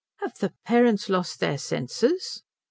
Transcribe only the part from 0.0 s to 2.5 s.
"Have the parents lost their senses?"